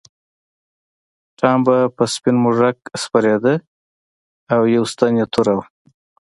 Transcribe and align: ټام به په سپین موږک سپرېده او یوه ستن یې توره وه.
ټام 1.39 1.59
به 1.65 1.77
په 1.95 2.03
سپین 2.13 2.35
موږک 2.43 2.77
سپرېده 3.01 3.53
او 4.53 4.61
یوه 4.75 4.87
ستن 4.93 5.11
یې 5.19 5.25
توره 5.33 5.53
وه. 5.57 5.65